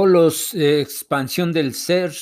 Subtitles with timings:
[0.00, 2.12] Polos eh, Expansión del Ser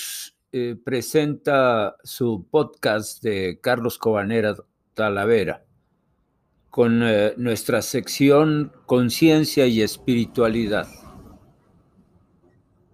[0.51, 4.57] eh, presenta su podcast de Carlos Cobanera
[4.95, 5.63] Talavera
[6.71, 10.89] con eh, nuestra sección Conciencia y Espiritualidad.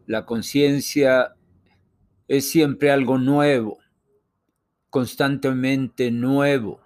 [0.06, 1.36] La conciencia
[2.26, 3.78] es siempre algo nuevo,
[4.90, 6.80] constantemente nuevo,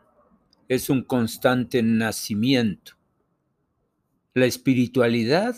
[0.68, 2.92] es un constante nacimiento.
[4.34, 5.56] La espiritualidad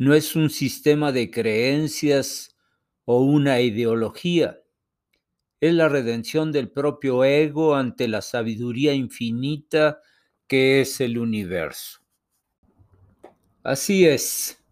[0.00, 2.56] no es un sistema de creencias
[3.04, 4.62] o una ideología.
[5.60, 10.00] Es la redención del propio ego ante la sabiduría infinita
[10.46, 12.00] que es el universo.
[13.62, 14.64] Así es.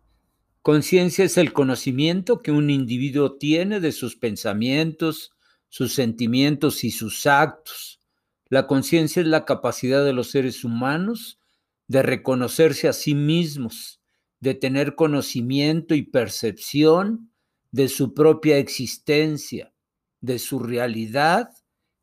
[0.62, 5.32] Conciencia es el conocimiento que un individuo tiene de sus pensamientos,
[5.68, 8.00] sus sentimientos y sus actos.
[8.48, 11.38] La conciencia es la capacidad de los seres humanos
[11.86, 13.97] de reconocerse a sí mismos
[14.40, 17.30] de tener conocimiento y percepción
[17.70, 19.72] de su propia existencia,
[20.20, 21.50] de su realidad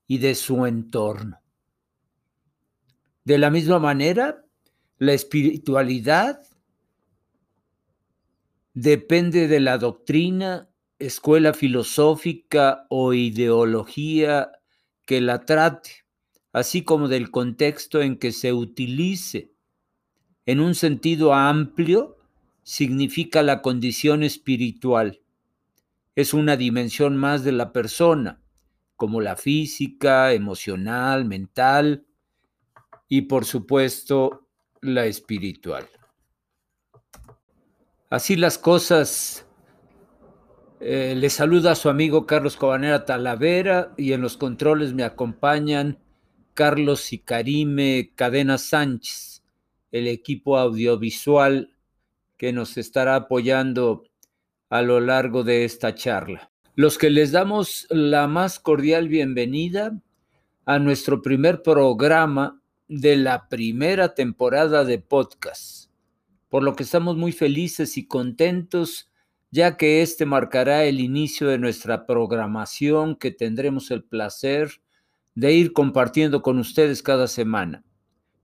[0.08, 1.40] y de su entorno.
[3.24, 4.46] De la misma manera,
[4.98, 6.42] la espiritualidad
[8.74, 10.70] depende de la doctrina,
[11.00, 14.52] escuela filosófica o ideología
[15.06, 16.06] que la trate,
[16.52, 19.52] así como del contexto en que se utilice.
[20.46, 22.18] En un sentido amplio,
[22.66, 25.22] significa la condición espiritual.
[26.16, 28.42] Es una dimensión más de la persona,
[28.96, 32.08] como la física, emocional, mental
[33.08, 34.48] y por supuesto
[34.82, 35.88] la espiritual.
[38.10, 39.46] Así las cosas,
[40.80, 46.00] eh, le saluda a su amigo Carlos Cobanera Talavera y en los controles me acompañan
[46.56, 49.44] Carlos y Karime Cadena Sánchez,
[49.92, 51.75] el equipo audiovisual
[52.38, 54.04] que nos estará apoyando
[54.70, 56.52] a lo largo de esta charla.
[56.76, 59.98] Los que les damos la más cordial bienvenida
[60.66, 65.90] a nuestro primer programa de la primera temporada de podcast,
[66.50, 69.10] por lo que estamos muy felices y contentos
[69.56, 74.82] ya que este marcará el inicio de nuestra programación que tendremos el placer
[75.34, 77.86] de ir compartiendo con ustedes cada semana.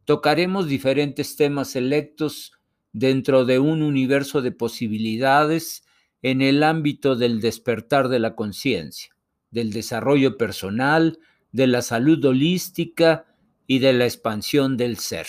[0.06, 2.54] Tocaremos diferentes temas selectos
[2.94, 5.84] dentro de un universo de posibilidades
[6.22, 9.16] en el ámbito del despertar de la conciencia,
[9.50, 11.20] del desarrollo personal,
[11.52, 13.26] de la salud holística
[13.66, 15.28] y de la expansión del ser,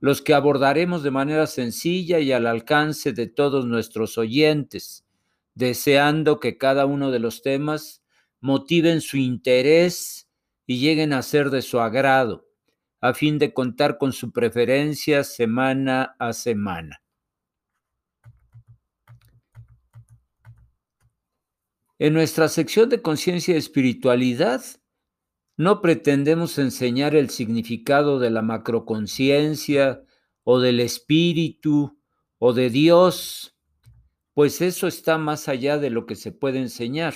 [0.00, 5.04] los que abordaremos de manera sencilla y al alcance de todos nuestros oyentes,
[5.54, 8.02] deseando que cada uno de los temas
[8.40, 10.28] motiven su interés
[10.66, 12.47] y lleguen a ser de su agrado
[13.00, 17.02] a fin de contar con su preferencia semana a semana.
[21.98, 24.62] En nuestra sección de conciencia y espiritualidad,
[25.56, 30.04] no pretendemos enseñar el significado de la macroconciencia
[30.44, 31.98] o del espíritu
[32.38, 33.56] o de Dios,
[34.32, 37.14] pues eso está más allá de lo que se puede enseñar.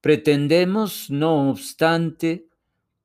[0.00, 2.48] Pretendemos, no obstante,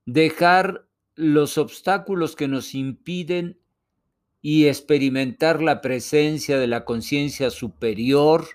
[0.05, 0.86] dejar
[1.17, 3.59] los obstáculos que nos impiden
[4.41, 8.45] y experimentar la presencia de la conciencia superior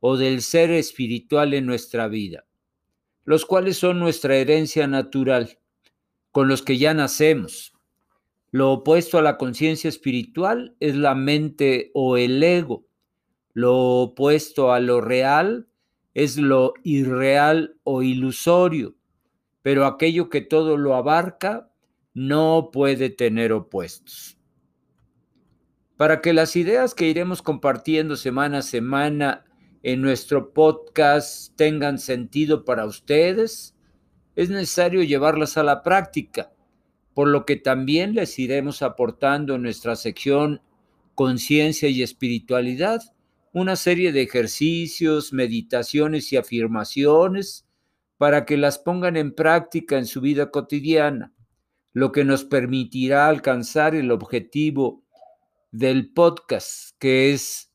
[0.00, 2.44] o del ser espiritual en nuestra vida,
[3.24, 5.58] los cuales son nuestra herencia natural,
[6.32, 7.72] con los que ya nacemos.
[8.50, 12.86] Lo opuesto a la conciencia espiritual es la mente o el ego.
[13.54, 15.66] Lo opuesto a lo real
[16.12, 18.96] es lo irreal o ilusorio,
[19.62, 21.70] pero aquello que todo lo abarca
[22.16, 24.38] no puede tener opuestos.
[25.98, 29.44] Para que las ideas que iremos compartiendo semana a semana
[29.82, 33.76] en nuestro podcast tengan sentido para ustedes,
[34.34, 36.54] es necesario llevarlas a la práctica,
[37.12, 40.62] por lo que también les iremos aportando en nuestra sección
[41.14, 43.02] Conciencia y Espiritualidad
[43.52, 47.66] una serie de ejercicios, meditaciones y afirmaciones
[48.16, 51.35] para que las pongan en práctica en su vida cotidiana
[51.96, 55.02] lo que nos permitirá alcanzar el objetivo
[55.70, 57.72] del podcast, que es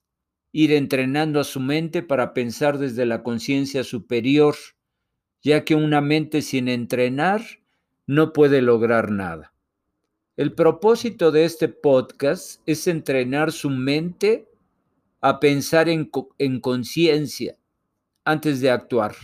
[0.51, 4.55] ir entrenando a su mente para pensar desde la conciencia superior,
[5.41, 7.41] ya que una mente sin entrenar
[8.05, 9.55] no puede lograr nada.
[10.37, 14.47] El propósito de este podcast es entrenar su mente
[15.19, 17.57] a pensar en, en conciencia
[18.23, 19.15] antes de actuar.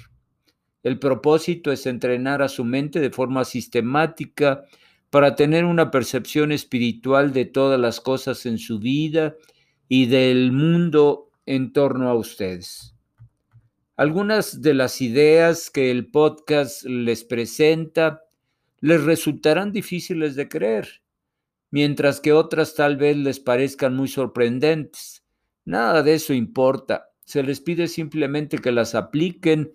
[0.81, 4.63] El propósito es entrenar a su mente de forma sistemática
[5.09, 9.36] para tener una percepción espiritual de todas las cosas en su vida
[9.88, 12.94] y del mundo en torno a ustedes.
[13.95, 18.21] Algunas de las ideas que el podcast les presenta
[18.80, 21.01] les resultarán difíciles de creer,
[21.71, 25.24] mientras que otras tal vez les parezcan muy sorprendentes.
[25.65, 27.09] Nada de eso importa.
[27.25, 29.74] Se les pide simplemente que las apliquen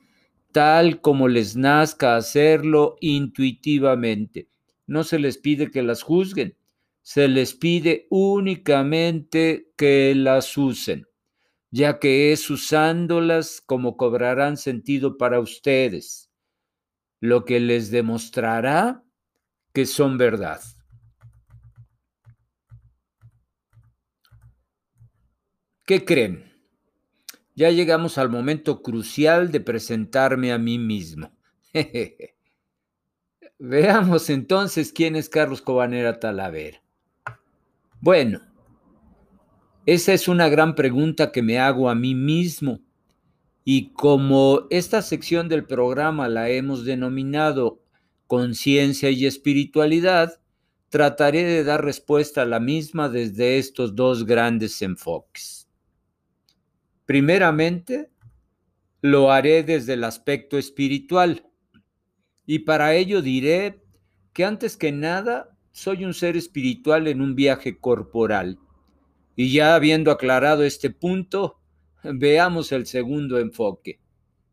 [0.52, 4.51] tal como les nazca hacerlo intuitivamente.
[4.93, 6.55] No se les pide que las juzguen,
[7.00, 11.06] se les pide únicamente que las usen,
[11.71, 16.31] ya que es usándolas como cobrarán sentido para ustedes,
[17.21, 19.03] lo que les demostrará
[19.73, 20.61] que son verdad.
[25.87, 26.53] ¿Qué creen?
[27.55, 31.35] Ya llegamos al momento crucial de presentarme a mí mismo.
[33.64, 36.82] Veamos entonces quién es Carlos Cobanera Talavera.
[38.00, 38.41] Bueno,
[39.87, 42.81] esa es una gran pregunta que me hago a mí mismo.
[43.62, 47.81] Y como esta sección del programa la hemos denominado
[48.26, 50.41] conciencia y espiritualidad,
[50.88, 55.69] trataré de dar respuesta a la misma desde estos dos grandes enfoques.
[57.06, 58.11] Primeramente,
[59.03, 61.51] lo haré desde el aspecto espiritual
[62.47, 63.83] y para ello diré
[64.33, 68.59] que antes que nada soy un ser espiritual en un viaje corporal.
[69.37, 71.61] Y ya habiendo aclarado este punto,
[72.03, 74.00] veamos el segundo enfoque,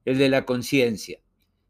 [0.06, 1.20] el de la conciencia.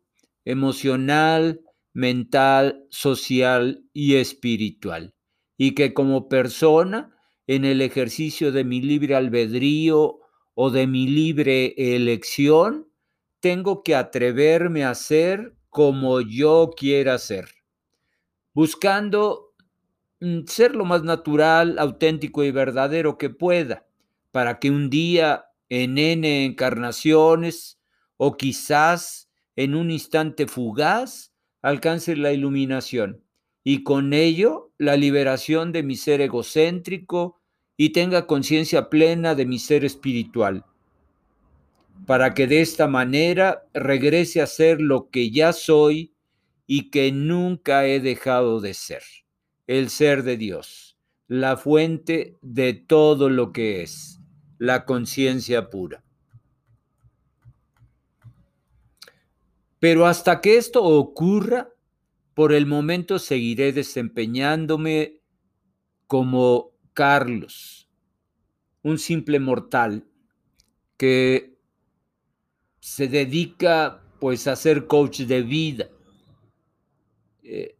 [0.45, 1.61] emocional,
[1.93, 5.13] mental, social y espiritual,
[5.57, 7.15] y que como persona,
[7.47, 10.19] en el ejercicio de mi libre albedrío
[10.53, 12.87] o de mi libre elección,
[13.39, 17.49] tengo que atreverme a ser como yo quiera ser,
[18.53, 19.51] buscando
[20.21, 23.87] Mm, ser lo más natural, auténtico y verdadero que pueda,
[24.31, 27.79] para que un día en N encarnaciones
[28.17, 33.23] o quizás en un instante fugaz alcance la iluminación
[33.63, 37.39] y con ello la liberación de mi ser egocéntrico
[37.77, 40.65] y tenga conciencia plena de mi ser espiritual,
[42.05, 46.13] para que de esta manera regrese a ser lo que ya soy
[46.67, 49.03] y que nunca he dejado de ser
[49.67, 50.97] el ser de Dios,
[51.27, 54.19] la fuente de todo lo que es,
[54.57, 56.03] la conciencia pura.
[59.81, 61.73] Pero hasta que esto ocurra,
[62.35, 65.19] por el momento seguiré desempeñándome
[66.05, 67.89] como Carlos,
[68.83, 70.05] un simple mortal
[70.97, 71.57] que
[72.79, 75.89] se dedica pues a ser coach de vida.
[77.41, 77.75] Eh,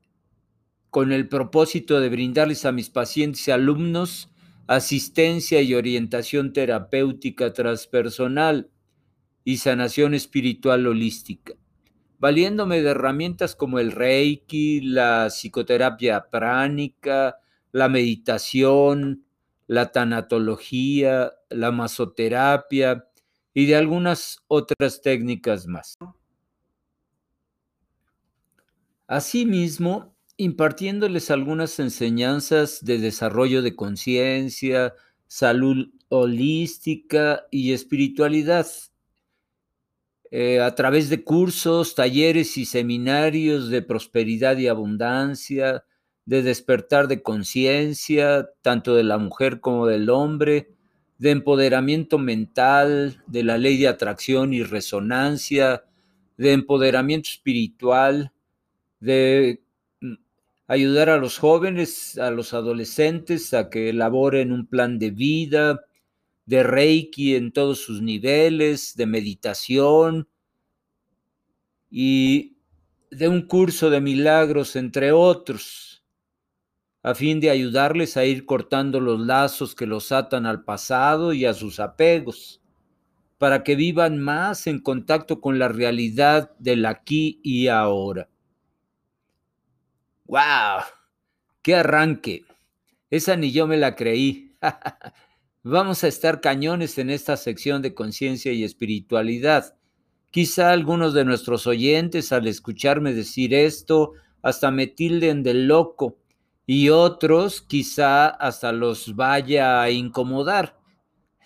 [0.90, 4.32] con el propósito de brindarles a mis pacientes y alumnos
[4.66, 8.72] asistencia y orientación terapéutica transpersonal
[9.44, 11.54] y sanación espiritual holística,
[12.22, 17.40] valiéndome de herramientas como el Reiki, la psicoterapia pránica,
[17.72, 19.26] la meditación,
[19.66, 23.08] la tanatología, la masoterapia
[23.56, 25.98] y de algunas otras técnicas más.
[29.08, 34.94] Asimismo, impartiéndoles algunas enseñanzas de desarrollo de conciencia,
[35.26, 38.68] salud holística y espiritualidad.
[40.34, 45.84] Eh, a través de cursos, talleres y seminarios de prosperidad y abundancia,
[46.26, 50.70] de despertar de conciencia, tanto de la mujer como del hombre,
[51.18, 55.84] de empoderamiento mental, de la ley de atracción y resonancia,
[56.38, 58.32] de empoderamiento espiritual,
[59.02, 59.62] de
[60.68, 65.82] ayudar a los jóvenes, a los adolescentes a que elaboren un plan de vida,
[66.52, 70.28] de Reiki en todos sus niveles, de meditación
[71.90, 72.58] y
[73.10, 76.04] de un curso de milagros, entre otros,
[77.04, 81.46] a fin de ayudarles a ir cortando los lazos que los atan al pasado y
[81.46, 82.62] a sus apegos,
[83.38, 88.28] para que vivan más en contacto con la realidad del aquí y ahora.
[90.26, 90.84] ¡Wow!
[91.62, 92.44] ¡Qué arranque!
[93.10, 94.58] Esa ni yo me la creí.
[95.64, 99.76] Vamos a estar cañones en esta sección de conciencia y espiritualidad.
[100.32, 106.18] Quizá algunos de nuestros oyentes al escucharme decir esto hasta me tilden de loco
[106.66, 110.80] y otros quizá hasta los vaya a incomodar.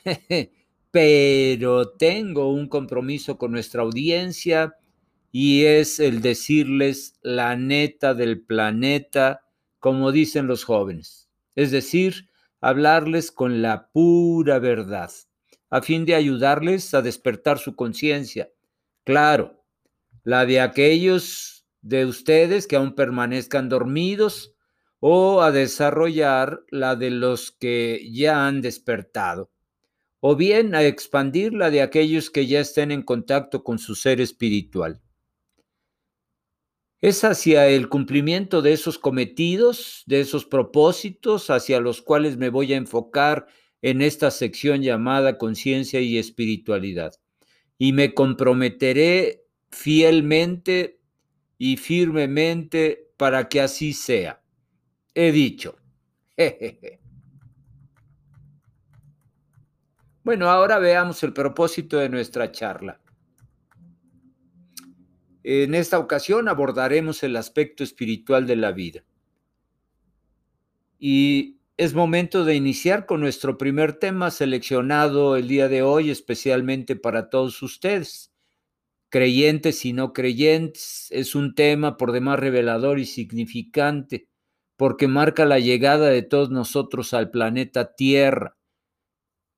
[0.92, 4.76] Pero tengo un compromiso con nuestra audiencia
[5.34, 9.42] y es el decirles la neta del planeta,
[9.80, 11.30] como dicen los jóvenes.
[11.56, 12.30] Es decir,
[12.66, 15.12] hablarles con la pura verdad,
[15.70, 18.50] a fin de ayudarles a despertar su conciencia.
[19.04, 19.64] Claro,
[20.24, 24.56] la de aquellos de ustedes que aún permanezcan dormidos
[25.00, 29.52] o a desarrollar la de los que ya han despertado,
[30.20, 34.20] o bien a expandir la de aquellos que ya estén en contacto con su ser
[34.20, 35.04] espiritual.
[37.02, 42.74] Es hacia el cumplimiento de esos cometidos, de esos propósitos, hacia los cuales me voy
[42.74, 43.48] a enfocar
[43.82, 47.14] en esta sección llamada conciencia y espiritualidad.
[47.78, 51.00] Y me comprometeré fielmente
[51.58, 54.42] y firmemente para que así sea.
[55.14, 55.78] He dicho.
[60.24, 63.00] Bueno, ahora veamos el propósito de nuestra charla.
[65.48, 69.04] En esta ocasión abordaremos el aspecto espiritual de la vida.
[70.98, 76.96] Y es momento de iniciar con nuestro primer tema seleccionado el día de hoy especialmente
[76.96, 78.34] para todos ustedes.
[79.10, 84.28] Creyentes y no creyentes es un tema por demás revelador y significante
[84.78, 88.58] porque marca la llegada de todos nosotros al planeta Tierra,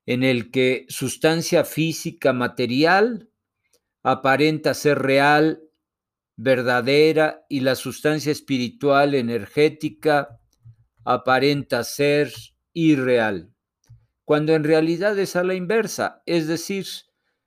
[0.06, 3.30] en el que sustancia física material
[4.04, 5.64] aparenta ser real
[6.38, 10.40] verdadera y la sustancia espiritual energética
[11.04, 12.32] aparenta ser
[12.74, 13.52] irreal,
[14.24, 16.86] cuando en realidad es a la inversa, es decir,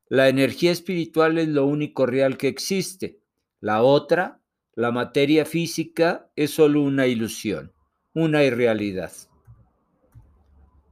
[0.08, 3.20] la energía espiritual es lo único real que existe,
[3.60, 4.42] la otra,
[4.74, 7.72] la materia física, es solo una ilusión,
[8.12, 9.12] una irrealidad.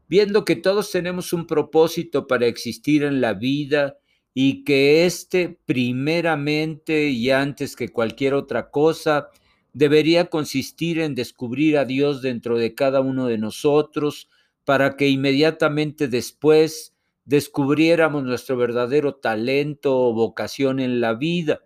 [0.08, 3.98] Viendo que todos tenemos un propósito para existir en la vida
[4.40, 9.30] y que éste primeramente y antes que cualquier otra cosa
[9.72, 14.30] debería consistir en descubrir a Dios dentro de cada uno de nosotros
[14.64, 21.62] para que inmediatamente después descubriéramos nuestro verdadero talento o vocación en la vida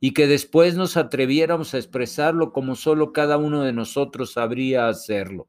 [0.00, 5.46] y que después nos atreviéramos a expresarlo como solo cada uno de nosotros sabría hacerlo,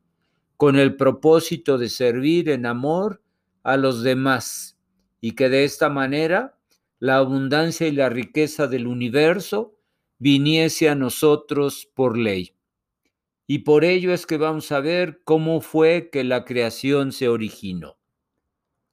[0.58, 3.24] con el propósito de servir en amor
[3.64, 4.71] a los demás
[5.22, 6.58] y que de esta manera
[7.00, 9.76] la abundancia y la riqueza del universo
[10.18, 12.56] viniese a nosotros por ley.
[13.48, 17.98] Y por ello es que vamos a ver cómo fue que la creación se originó,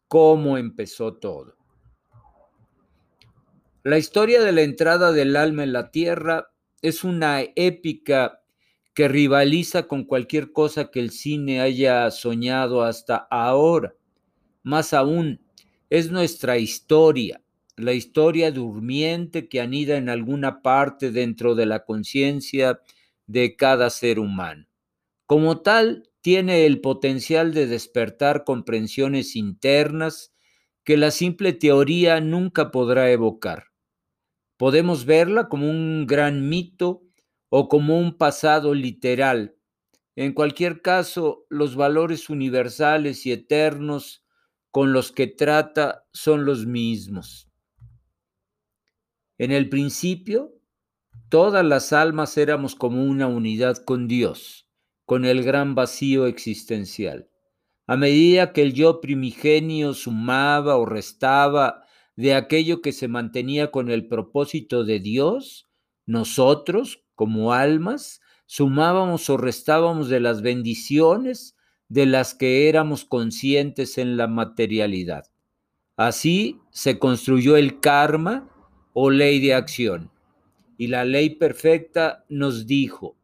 [0.07, 1.57] cómo empezó todo.
[3.83, 6.51] La historia de la entrada del alma en la tierra
[6.83, 8.43] es una épica
[8.95, 13.95] que rivaliza con cualquier cosa que el cine haya soñado hasta ahora.
[14.63, 15.41] Más aún,
[15.91, 17.43] es nuestra historia,
[17.77, 22.81] la historia durmiente que anida en alguna parte dentro de la conciencia
[23.27, 24.67] de cada ser humano.
[25.27, 30.33] Como tal, tiene el potencial de despertar comprensiones internas
[30.85, 33.67] que la simple teoría nunca podrá evocar.
[34.57, 37.03] Podemos verla como un gran mito
[37.51, 39.57] o como un pasado literal.
[40.17, 44.25] En cualquier caso, los valores universales y eternos
[44.79, 47.51] con los que trata son los mismos.
[49.37, 50.55] En el principio,
[51.29, 54.69] todas las almas éramos como una unidad con Dios,
[55.05, 57.29] con el gran vacío existencial.
[57.89, 61.83] A medida que el yo primigenio sumaba o restaba
[62.15, 65.67] de aquello que se mantenía con el propósito de Dios,
[66.07, 71.57] nosotros, como almas, sumábamos o restábamos de las bendiciones
[71.89, 75.27] de las que éramos conscientes en la materialidad.
[75.97, 78.49] Así se construyó el karma
[78.93, 80.11] o ley de acción.
[80.77, 83.17] Y la ley perfecta nos dijo,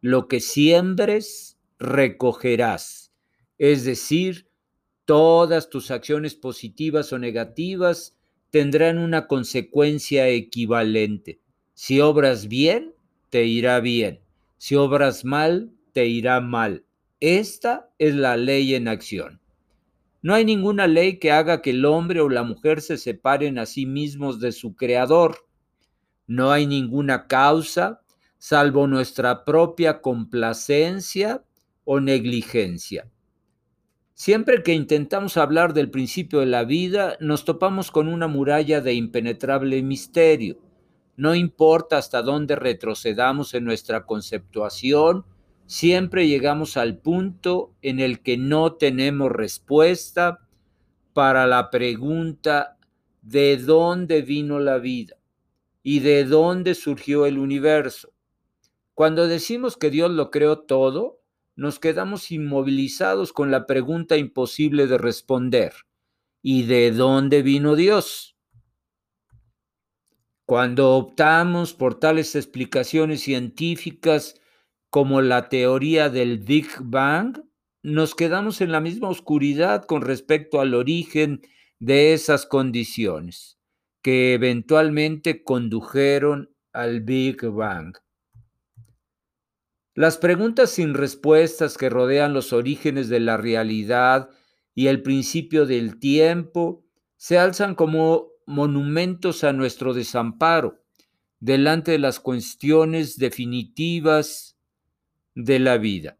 [0.00, 3.12] lo que siembres, recogerás.
[3.56, 4.48] Es decir,
[5.04, 8.16] todas tus acciones positivas o negativas
[8.50, 11.40] tendrán una consecuencia equivalente.
[11.74, 12.94] Si obras bien,
[13.30, 14.20] te irá bien.
[14.56, 16.84] Si obras mal, te irá mal.
[17.20, 19.40] Esta es la ley en acción.
[20.22, 23.66] No hay ninguna ley que haga que el hombre o la mujer se separen a
[23.66, 25.46] sí mismos de su creador.
[26.26, 28.02] No hay ninguna causa,
[28.38, 31.44] salvo nuestra propia complacencia
[31.84, 33.10] o negligencia.
[34.14, 38.94] Siempre que intentamos hablar del principio de la vida, nos topamos con una muralla de
[38.94, 40.58] impenetrable misterio.
[41.16, 45.24] No importa hasta dónde retrocedamos en nuestra conceptuación,
[45.68, 50.48] siempre llegamos al punto en el que no tenemos respuesta
[51.12, 52.78] para la pregunta
[53.20, 55.16] de dónde vino la vida
[55.82, 58.14] y de dónde surgió el universo.
[58.94, 61.20] Cuando decimos que Dios lo creó todo,
[61.54, 65.74] nos quedamos inmovilizados con la pregunta imposible de responder.
[66.40, 68.36] ¿Y de dónde vino Dios?
[70.46, 74.40] Cuando optamos por tales explicaciones científicas
[74.90, 77.42] como la teoría del Big Bang,
[77.82, 81.42] nos quedamos en la misma oscuridad con respecto al origen
[81.78, 83.58] de esas condiciones
[84.02, 87.96] que eventualmente condujeron al Big Bang.
[89.94, 94.30] Las preguntas sin respuestas que rodean los orígenes de la realidad
[94.74, 96.84] y el principio del tiempo
[97.16, 100.84] se alzan como monumentos a nuestro desamparo
[101.40, 104.57] delante de las cuestiones definitivas
[105.38, 106.18] de la vida.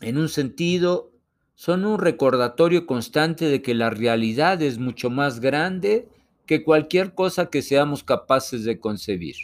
[0.00, 1.12] En un sentido,
[1.54, 6.08] son un recordatorio constante de que la realidad es mucho más grande
[6.44, 9.36] que cualquier cosa que seamos capaces de concebir.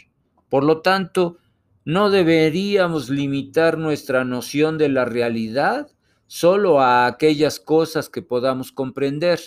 [0.49, 1.37] Por lo tanto,
[1.85, 5.87] no deberíamos limitar nuestra noción de la realidad
[6.27, 9.39] solo a aquellas cosas que podamos comprender,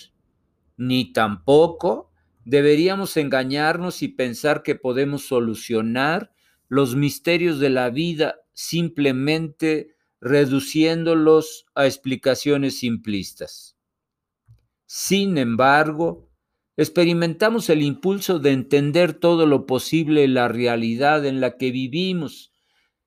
[0.78, 2.10] ni tampoco
[2.46, 6.32] deberíamos engañarnos y pensar que podemos solucionar
[6.68, 13.76] los misterios de la vida simplemente reduciéndolos a explicaciones simplistas.
[14.86, 16.30] Sin embargo,
[16.76, 22.52] experimentamos el impulso de entender todo lo posible la realidad en la que vivimos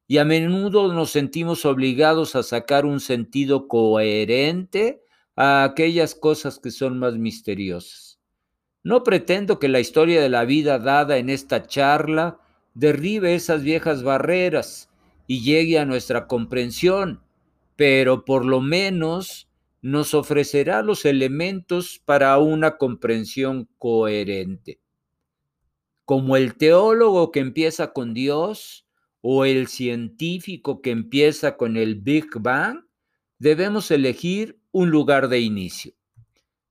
[0.08, 5.01] y a menudo nos sentimos obligados a sacar un sentido coherente
[5.36, 8.19] a aquellas cosas que son más misteriosas.
[8.84, 12.39] No pretendo que la historia de la vida dada en esta charla
[12.75, 14.89] derribe esas viejas barreras
[15.27, 17.21] y llegue a nuestra comprensión,
[17.75, 19.49] pero por lo menos
[19.81, 24.79] nos ofrecerá los elementos para una comprensión coherente.
[26.05, 28.88] Como el teólogo que empieza con Dios
[29.21, 32.85] o el científico que empieza con el Big Bang,
[33.39, 35.93] debemos elegir un lugar de inicio.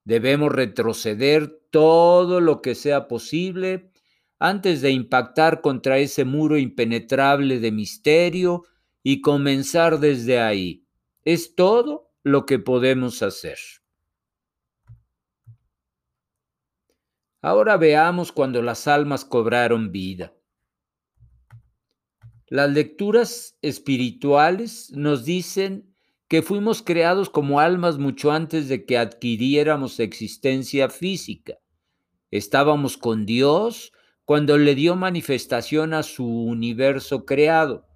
[0.04, 3.90] Debemos retroceder todo lo que sea posible
[4.46, 8.64] antes de impactar contra ese muro impenetrable de misterio
[9.02, 10.86] y comenzar desde ahí.
[11.24, 13.58] Es todo lo que podemos hacer.
[17.40, 20.34] Ahora veamos cuando las almas cobraron vida.
[22.46, 25.90] Las lecturas espirituales nos dicen
[26.28, 31.54] que fuimos creados como almas mucho antes de que adquiriéramos existencia física.
[32.30, 33.92] Estábamos con Dios
[34.24, 37.86] cuando le dio manifestación a su universo creado.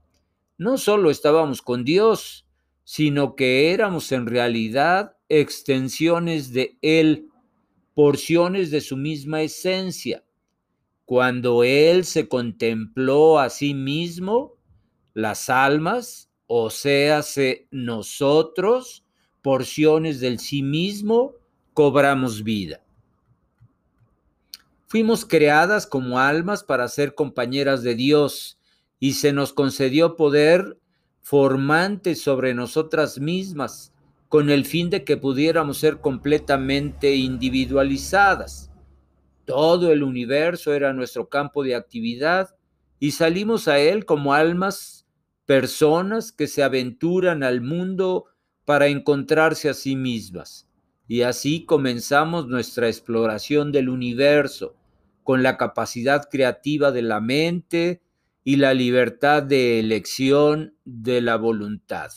[0.59, 2.47] No solo estábamos con Dios,
[2.85, 7.29] sino que éramos en realidad extensiones de Él,
[7.95, 10.25] porciones de su misma esencia.
[11.05, 14.55] Cuando Él se contempló a sí mismo,
[15.15, 17.23] las almas, o sea,
[17.71, 19.05] nosotros,
[19.43, 21.33] porciones del sí mismo,
[21.73, 22.85] cobramos vida.
[24.89, 28.59] Fuimos creadas como almas para ser compañeras de Dios
[28.99, 30.79] y se nos concedió poder
[31.21, 33.93] formantes sobre nosotras mismas,
[34.31, 38.71] con el fin de que pudiéramos ser completamente individualizadas.
[39.45, 42.57] Todo el universo era nuestro campo de actividad
[42.99, 45.07] y salimos a él como almas,
[45.45, 48.25] personas que se aventuran al mundo
[48.65, 50.67] para encontrarse a sí mismas.
[51.07, 54.78] Y así comenzamos nuestra exploración del universo,
[55.29, 58.01] con la capacidad creativa de la mente,
[58.45, 62.11] y la libertad de elección de la voluntad.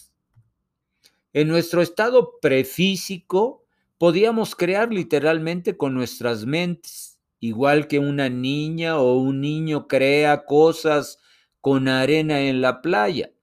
[1.33, 3.65] En nuestro estado prefísico
[3.97, 11.19] podíamos crear literalmente con nuestras mentes, igual que una niña o un niño crea cosas
[11.59, 13.33] con arena en la playa.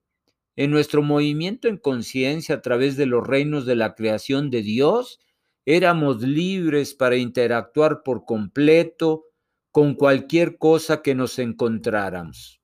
[0.56, 5.20] En nuestro movimiento en conciencia a través de los reinos de la creación de Dios,
[5.66, 9.27] éramos libres para interactuar por completo
[9.70, 12.60] con cualquier cosa que nos encontráramos.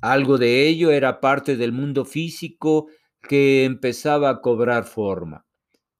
[0.00, 2.88] Algo de ello era parte del mundo físico
[3.22, 5.46] que empezaba a cobrar forma.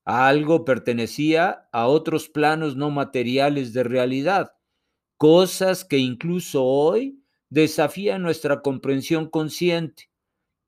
[0.04, 4.52] Algo pertenecía a otros planos no materiales de realidad,
[5.16, 10.10] cosas que incluso hoy desafían nuestra comprensión consciente.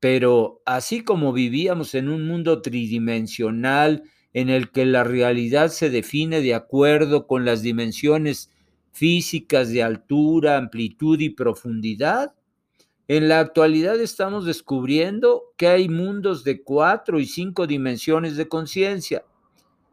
[0.00, 6.40] Pero así como vivíamos en un mundo tridimensional en el que la realidad se define
[6.40, 8.50] de acuerdo con las dimensiones
[8.96, 12.32] físicas de altura, amplitud y profundidad,
[13.08, 19.22] en la actualidad estamos descubriendo que hay mundos de cuatro y cinco dimensiones de conciencia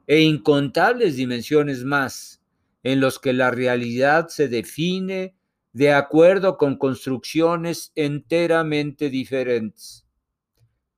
[0.08, 2.42] e incontables dimensiones más,
[2.82, 5.36] en los que la realidad se define
[5.74, 10.06] de acuerdo con construcciones enteramente diferentes.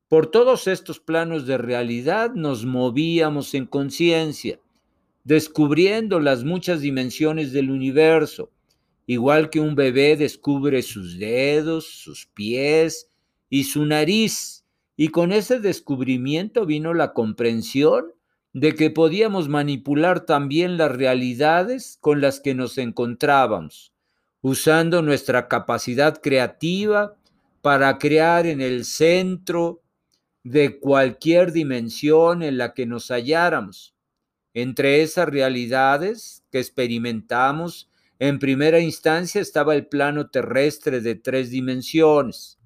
[0.07, 4.59] Por todos estos planos de realidad nos movíamos en conciencia,
[5.25, 8.51] descubriendo las muchas dimensiones del universo,
[9.07, 13.09] igual que un bebé descubre sus dedos, sus pies
[13.49, 14.63] y su nariz.
[14.95, 18.13] Y con ese descubrimiento vino la comprensión
[18.53, 23.93] de que podíamos manipular también las realidades con las que nos encontrábamos,
[24.41, 27.15] usando nuestra capacidad creativa
[27.61, 29.81] para crear en el centro
[30.43, 33.94] de cualquier dimensión en la que nos halláramos.
[34.55, 42.57] Entre esas realidades que experimentamos en primera instancia estaba el plano terrestre de tres dimensiones.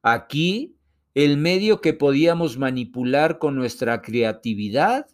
[0.00, 0.74] Aquí,
[1.14, 5.06] el medio que podíamos manipular con nuestra creatividad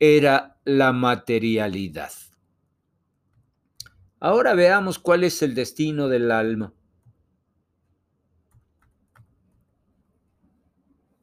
[0.00, 2.10] era la materialidad.
[4.18, 6.74] Ahora veamos cuál es el destino del alma.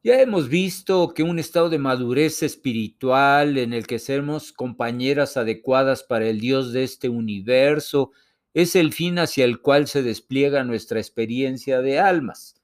[0.01, 6.03] Ya hemos visto que un estado de madurez espiritual en el que seremos compañeras adecuadas
[6.03, 8.11] para el Dios de este universo
[8.53, 12.55] es el fin hacia el cual se despliega nuestra experiencia de almas.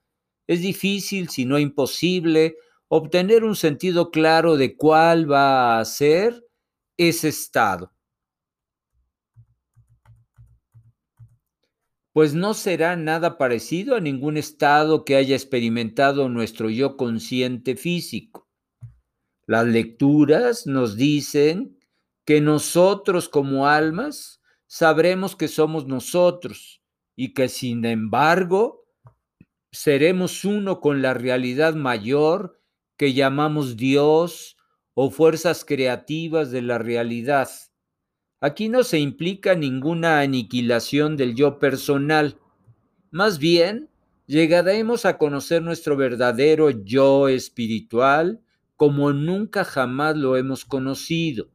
[0.48, 2.56] Es difícil, si no imposible,
[2.88, 6.45] obtener un sentido claro de cuál va a ser
[6.95, 7.91] ese estado.
[12.15, 18.47] Pues no será nada parecido a ningún estado que haya experimentado nuestro yo consciente físico.
[19.45, 21.78] Las lecturas nos dicen
[22.23, 26.82] que nosotros como almas sabremos que somos nosotros
[27.17, 28.86] y que sin embargo
[29.73, 32.62] seremos uno con la realidad mayor
[32.95, 34.56] que llamamos Dios
[34.93, 37.49] o fuerzas creativas de la realidad.
[38.45, 42.38] Aquí no se implica ninguna aniquilación del yo personal.
[43.10, 43.89] Más bien,
[44.27, 48.39] llegaremos a conocer nuestro verdadero yo espiritual
[48.75, 51.47] como nunca jamás lo hemos conocido.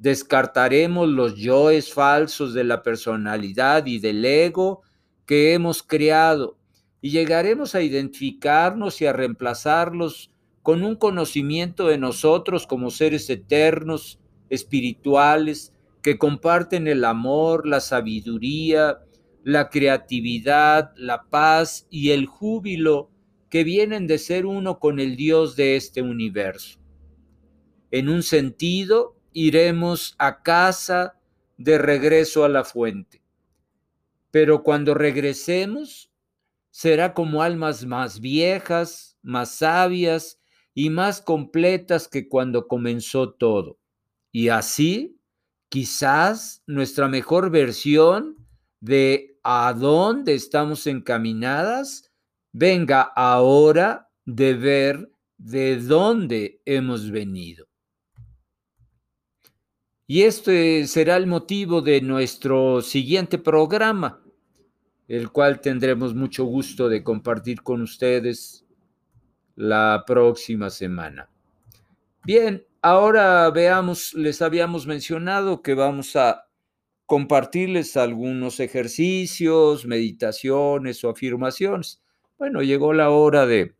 [0.00, 4.82] Descartaremos los yoes falsos de la personalidad y del ego
[5.24, 6.58] que hemos creado
[7.00, 14.18] y llegaremos a identificarnos y a reemplazarlos con un conocimiento de nosotros como seres eternos,
[14.50, 15.72] espirituales,
[16.02, 18.98] que comparten el amor, la sabiduría,
[19.44, 23.10] la creatividad, la paz y el júbilo
[23.48, 26.80] que vienen de ser uno con el Dios de este universo.
[27.90, 31.18] En un sentido, iremos a casa
[31.56, 33.22] de regreso a la fuente.
[34.30, 36.10] Pero cuando regresemos,
[36.70, 40.40] será como almas más viejas, más sabias
[40.74, 43.78] y más completas que cuando comenzó todo.
[44.32, 45.18] Y así
[45.72, 48.36] quizás nuestra mejor versión
[48.80, 52.12] de a dónde estamos encaminadas
[52.52, 57.68] venga ahora de ver de dónde hemos venido.
[60.06, 64.22] Y este será el motivo de nuestro siguiente programa,
[65.08, 68.66] el cual tendremos mucho gusto de compartir con ustedes
[69.56, 71.30] la próxima semana.
[72.26, 76.48] Bien, Ahora veamos, les habíamos mencionado que vamos a
[77.06, 82.02] compartirles algunos ejercicios, meditaciones o afirmaciones.
[82.38, 83.76] Bueno, llegó la hora de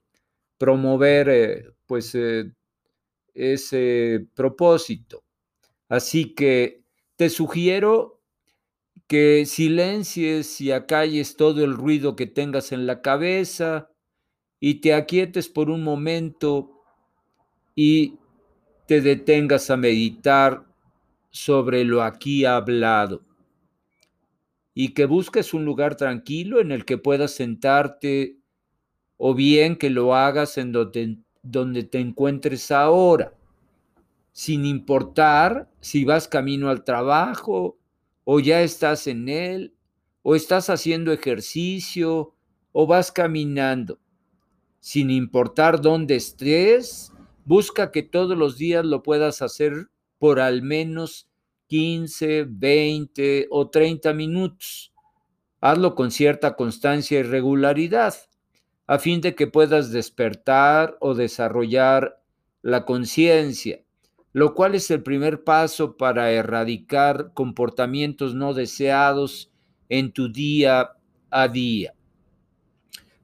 [0.56, 2.52] promover eh, pues eh,
[3.34, 5.24] ese propósito.
[5.88, 6.84] Así que
[7.16, 8.20] te sugiero
[9.08, 13.90] que silencies y acalles todo el ruido que tengas en la cabeza
[14.60, 16.82] y te aquietes por un momento
[17.74, 18.18] y
[18.86, 20.64] te detengas a meditar
[21.30, 23.22] sobre lo aquí hablado
[24.74, 28.38] y que busques un lugar tranquilo en el que puedas sentarte
[29.16, 33.34] o bien que lo hagas en donde, donde te encuentres ahora,
[34.32, 37.78] sin importar si vas camino al trabajo
[38.24, 39.74] o ya estás en él
[40.22, 42.34] o estás haciendo ejercicio
[42.72, 43.98] o vas caminando,
[44.80, 47.11] sin importar dónde estés,
[47.44, 51.28] Busca que todos los días lo puedas hacer por al menos
[51.66, 54.92] 15, 20 o 30 minutos.
[55.60, 58.14] Hazlo con cierta constancia y regularidad,
[58.86, 62.22] a fin de que puedas despertar o desarrollar
[62.62, 63.82] la conciencia,
[64.32, 69.50] lo cual es el primer paso para erradicar comportamientos no deseados
[69.88, 70.90] en tu día
[71.30, 71.94] a día.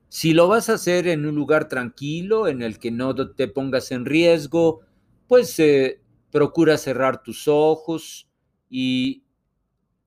[0.09, 3.93] Si lo vas a hacer en un lugar tranquilo, en el que no te pongas
[3.93, 4.81] en riesgo,
[5.27, 8.29] pues eh, procura cerrar tus ojos
[8.71, 9.25] y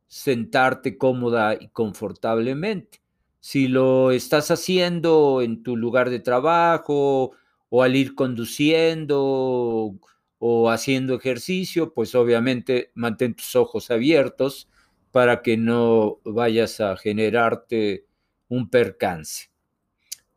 [0.07, 3.01] sentarte cómoda y confortablemente.
[3.39, 7.31] Si lo estás haciendo en tu lugar de trabajo
[7.69, 9.95] o al ir conduciendo
[10.39, 14.69] o haciendo ejercicio, pues obviamente mantén tus ojos abiertos
[15.11, 18.05] para que no vayas a generarte
[18.49, 19.50] un percance.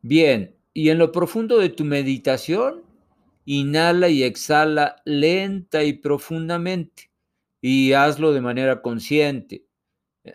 [0.07, 2.83] Bien, y en lo profundo de tu meditación,
[3.47, 7.11] inhala y exhala lenta y profundamente
[7.62, 9.64] y hazlo de manera consciente,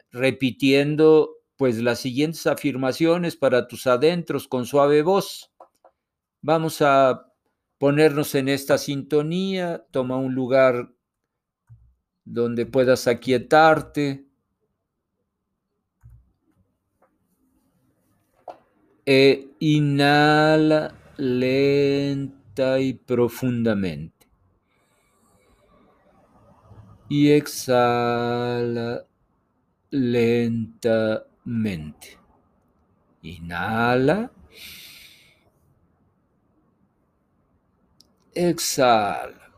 [0.10, 5.52] repitiendo pues las siguientes afirmaciones para tus adentros con suave voz.
[6.42, 7.32] Vamos a
[7.78, 10.92] ponernos en esta sintonía, toma un lugar
[12.26, 14.29] donde puedas aquietarte
[19.06, 24.28] e inhala lenta y profundamente.
[27.10, 29.06] Y exhala
[29.92, 31.28] lentamente.
[33.24, 34.32] Inhala.
[38.34, 39.52] Exhala.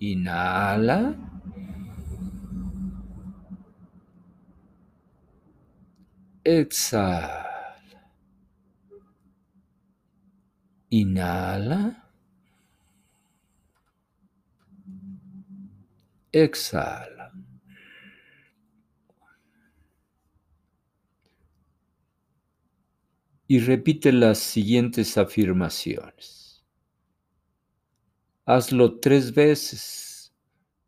[0.00, 1.14] Inhala.
[6.46, 7.42] Exhala.
[10.90, 11.80] Inhala.
[16.32, 17.32] Exhala.
[23.48, 26.64] Y repite las siguientes afirmaciones.
[28.44, 30.32] Hazlo tres veces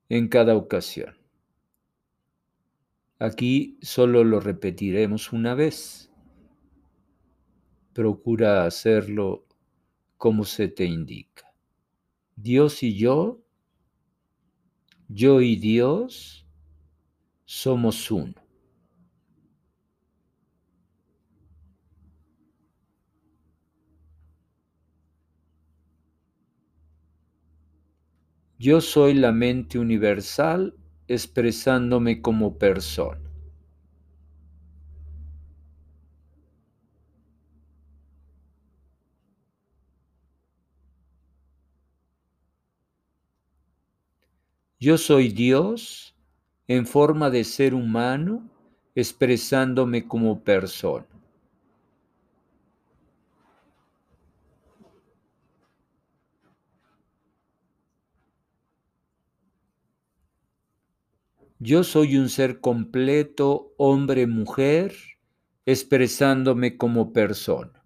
[0.09, 1.17] en cada ocasión.
[3.21, 6.09] Aquí solo lo repetiremos una vez.
[7.93, 9.45] Procura hacerlo
[10.17, 11.53] como se te indica.
[12.37, 13.43] Dios y yo,
[15.09, 16.47] yo y Dios
[17.45, 18.35] somos uno.
[28.61, 30.78] Yo soy la mente universal
[31.09, 33.21] expresándome como persona.
[44.81, 46.15] Yo soy Dios
[46.69, 48.49] en forma de ser humano
[48.95, 51.18] expresándome como persona.
[61.61, 64.95] Yo soy un ser completo, hombre-mujer,
[65.67, 67.85] expresándome como persona.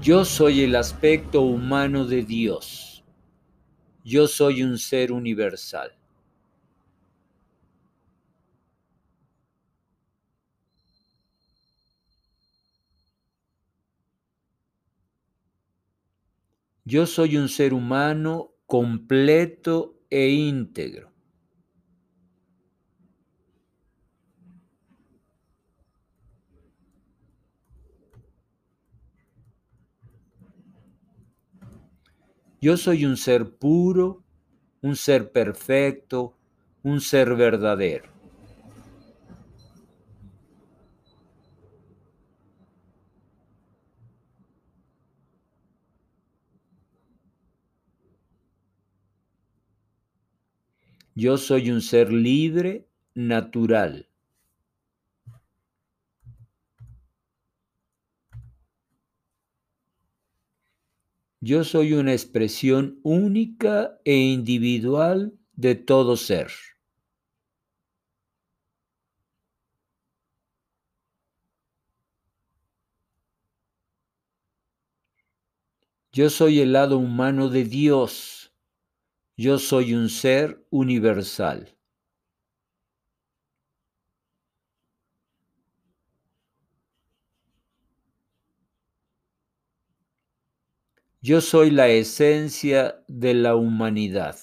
[0.00, 3.04] Yo soy el aspecto humano de Dios.
[4.04, 5.92] Yo soy un ser universal.
[16.86, 21.10] Yo soy un ser humano completo e íntegro.
[32.60, 34.22] Yo soy un ser puro,
[34.82, 36.36] un ser perfecto,
[36.82, 38.13] un ser verdadero.
[51.16, 54.08] Yo soy un ser libre, natural.
[61.40, 66.50] Yo soy una expresión única e individual de todo ser.
[76.14, 78.43] Yo soy el lado humano de Dios.
[79.36, 81.76] Yo soy un ser universal.
[91.20, 94.36] Yo soy la esencia de la humanidad.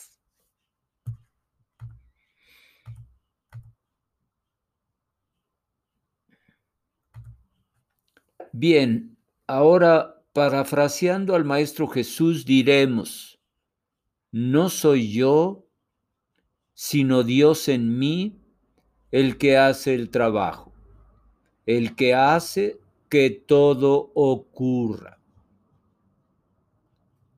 [8.51, 13.30] Bien, ahora parafraseando al Maestro Jesús diremos,
[14.31, 15.67] no soy yo,
[16.73, 18.39] sino Dios en mí
[19.11, 20.73] el que hace el trabajo,
[21.65, 25.21] el que hace que todo ocurra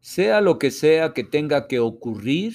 [0.03, 2.53] sea lo que sea que tenga que ocurrir,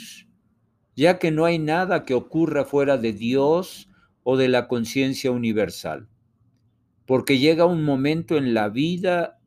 [0.94, 3.88] ya que no hay nada que ocurra fuera de Dios
[4.22, 6.10] o de la conciencia universal.
[7.06, 9.40] Porque llega un momento en la vida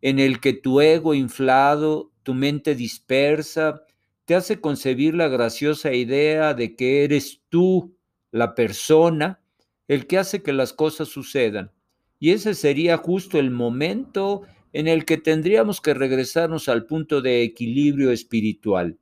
[0.00, 3.82] en el que tu ego inflado, tu mente dispersa,
[4.24, 7.96] te hace concebir la graciosa idea de que eres tú,
[8.30, 9.40] la persona,
[9.88, 11.70] el que hace que las cosas sucedan.
[12.18, 17.42] Y ese sería justo el momento en el que tendríamos que regresarnos al punto de
[17.42, 18.98] equilibrio espiritual,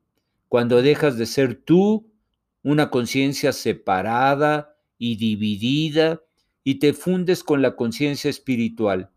[0.49, 2.11] cuando dejas de ser tú
[2.63, 6.21] una conciencia separada y dividida
[6.65, 9.11] y te fundes con la conciencia espiritual,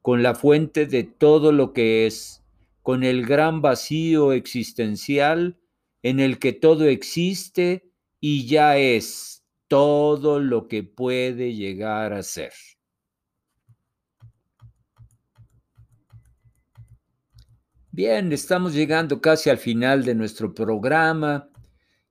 [0.00, 2.44] con la fuente de todo lo que es,
[2.86, 5.58] con el gran vacío existencial
[6.04, 12.52] en el que todo existe y ya es todo lo que puede llegar a ser.
[17.90, 21.50] Bien, estamos llegando casi al final de nuestro programa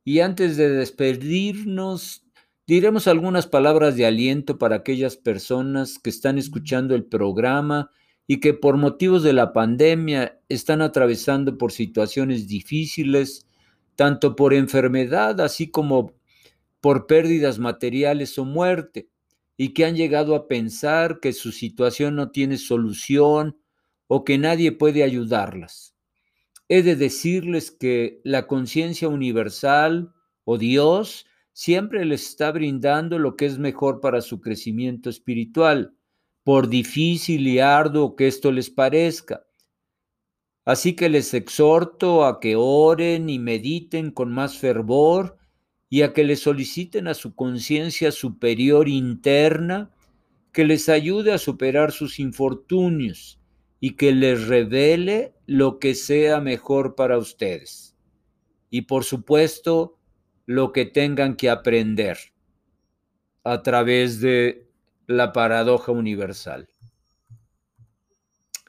[0.03, 2.25] y antes de despedirnos,
[2.67, 7.91] diremos algunas palabras de aliento para aquellas personas que están escuchando el programa
[8.27, 13.45] y que por motivos de la pandemia están atravesando por situaciones difíciles,
[13.95, 16.13] tanto por enfermedad así como
[16.81, 19.09] por pérdidas materiales o muerte,
[19.57, 23.57] y que han llegado a pensar que su situación no tiene solución
[24.07, 25.95] o que nadie puede ayudarlas.
[26.67, 33.45] He de decirles que la conciencia universal o Dios siempre les está brindando lo que
[33.45, 35.94] es mejor para su crecimiento espiritual,
[36.45, 39.47] por difícil y arduo que esto les parezca.
[40.63, 45.37] Así que les exhorto a que oren y mediten con más fervor
[45.89, 49.91] y a que le soliciten a su conciencia superior interna
[50.53, 53.39] que les ayude a superar sus infortunios
[53.79, 57.97] y que les revele lo que sea mejor para ustedes.
[58.69, 59.97] Y por supuesto,
[60.45, 62.19] lo que tengan que aprender
[63.43, 64.64] a través de
[65.07, 66.69] la paradoja universal,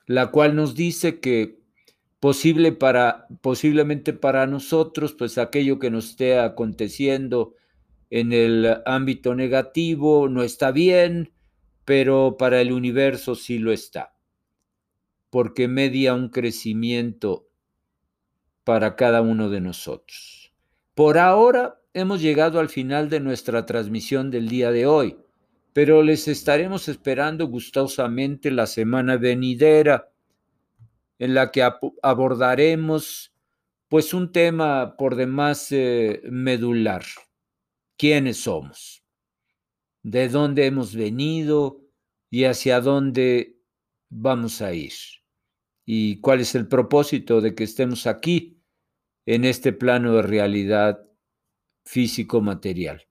[0.06, 1.58] la cual nos dice que
[2.20, 7.54] posible para, posiblemente para nosotros, pues aquello que nos esté aconteciendo
[8.10, 11.32] en el ámbito negativo no está bien,
[11.84, 14.16] pero para el universo sí lo está
[15.36, 17.48] porque media un crecimiento
[18.64, 20.52] para cada uno de nosotros.
[20.94, 25.18] Por ahora hemos llegado al final de nuestra transmisión del día de hoy,
[25.76, 30.10] pero les estaremos esperando gustosamente la semana venidera,
[31.18, 31.68] en la que
[32.02, 33.34] abordaremos
[33.86, 37.04] pues un tema por demás eh, medular.
[37.98, 39.04] ¿Quiénes somos?
[40.02, 41.82] ¿De dónde hemos venido
[42.30, 43.60] y hacia dónde
[44.08, 44.94] vamos a ir?
[45.88, 48.62] y cuál es el propósito de que estemos aquí
[49.26, 51.06] en este plano de realidad
[51.84, 53.06] físico-material.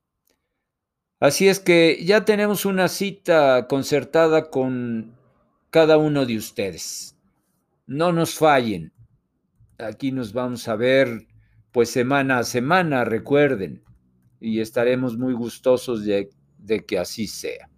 [1.25, 5.15] Así es que ya tenemos una cita concertada con
[5.71, 7.17] cada uno de ustedes.
[7.87, 8.93] No nos fallen.
[9.79, 11.25] Aquí nos vamos a ver
[11.71, 13.83] pues semana a semana, recuerden,
[14.39, 17.71] y estaremos muy gustosos de, de que así sea.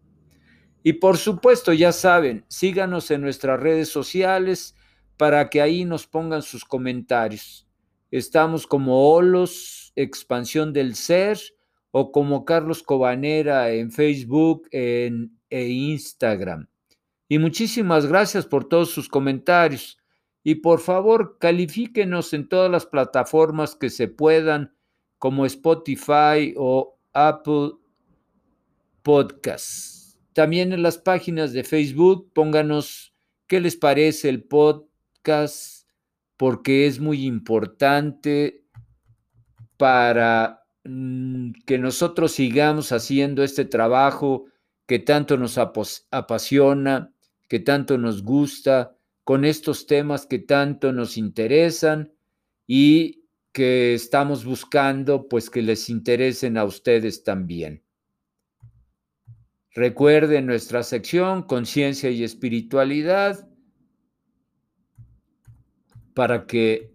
[0.84, 4.76] Y por supuesto, ya saben, síganos en nuestras redes sociales,
[5.16, 7.66] para que ahí nos pongan sus comentarios.
[8.12, 11.40] Estamos como Olos, Expansión del Ser,
[11.92, 16.68] o como Carlos Cobanera en Facebook e Instagram.
[17.30, 19.98] Y muchísimas gracias por todos sus comentarios.
[20.44, 24.74] Y por favor, califíquenos en todas las plataformas que se puedan,
[25.18, 27.72] como Spotify o Apple
[29.02, 30.18] Podcasts.
[30.34, 33.14] También en las páginas de Facebook, pónganos
[33.48, 35.88] qué les parece el podcast
[36.38, 38.64] porque es muy importante
[39.78, 40.67] para
[41.66, 44.46] que nosotros sigamos haciendo este trabajo
[44.86, 47.14] que tanto nos apasiona,
[47.50, 52.14] que tanto nos gusta, con estos temas que tanto nos interesan
[52.66, 57.84] y que estamos buscando pues que les interesen a ustedes también.
[59.72, 63.50] Recuerden nuestra sección Conciencia y Espiritualidad
[66.14, 66.94] para que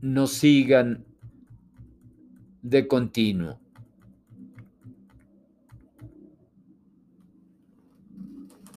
[0.00, 1.06] nos sigan
[2.62, 3.58] de continuo.